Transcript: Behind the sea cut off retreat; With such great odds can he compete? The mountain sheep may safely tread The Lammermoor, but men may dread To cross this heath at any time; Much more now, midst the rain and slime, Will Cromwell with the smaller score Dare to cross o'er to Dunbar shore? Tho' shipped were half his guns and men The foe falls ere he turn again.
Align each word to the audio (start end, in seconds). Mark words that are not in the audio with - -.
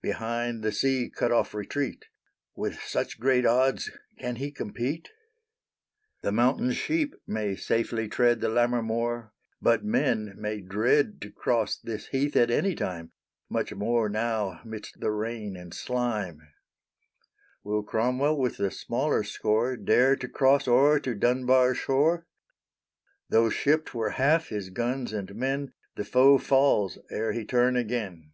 Behind 0.00 0.62
the 0.62 0.70
sea 0.70 1.10
cut 1.12 1.32
off 1.32 1.54
retreat; 1.54 2.04
With 2.54 2.80
such 2.82 3.18
great 3.18 3.44
odds 3.44 3.90
can 4.16 4.36
he 4.36 4.52
compete? 4.52 5.08
The 6.22 6.30
mountain 6.30 6.70
sheep 6.70 7.16
may 7.26 7.56
safely 7.56 8.06
tread 8.06 8.40
The 8.40 8.48
Lammermoor, 8.48 9.32
but 9.60 9.82
men 9.84 10.36
may 10.38 10.60
dread 10.60 11.20
To 11.22 11.32
cross 11.32 11.76
this 11.76 12.06
heath 12.06 12.36
at 12.36 12.52
any 12.52 12.76
time; 12.76 13.10
Much 13.48 13.74
more 13.74 14.08
now, 14.08 14.60
midst 14.64 15.00
the 15.00 15.10
rain 15.10 15.56
and 15.56 15.74
slime, 15.74 16.40
Will 17.64 17.82
Cromwell 17.82 18.36
with 18.38 18.56
the 18.56 18.70
smaller 18.70 19.24
score 19.24 19.76
Dare 19.76 20.14
to 20.14 20.28
cross 20.28 20.68
o'er 20.68 21.00
to 21.00 21.12
Dunbar 21.12 21.74
shore? 21.74 22.28
Tho' 23.30 23.50
shipped 23.50 23.94
were 23.96 24.10
half 24.10 24.50
his 24.50 24.70
guns 24.70 25.12
and 25.12 25.34
men 25.34 25.72
The 25.96 26.04
foe 26.04 26.38
falls 26.38 26.98
ere 27.10 27.32
he 27.32 27.44
turn 27.44 27.74
again. 27.74 28.30